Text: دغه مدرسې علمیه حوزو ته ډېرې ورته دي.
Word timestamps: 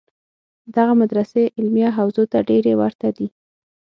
دغه 0.75 0.93
مدرسې 1.01 1.43
علمیه 1.57 1.89
حوزو 1.97 2.23
ته 2.31 2.37
ډېرې 2.49 2.73
ورته 2.81 3.07
دي. 3.17 3.27